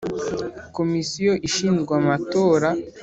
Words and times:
Komisiyo 0.75 1.33
ishinzwe 1.47 1.91
amatora 1.99 2.69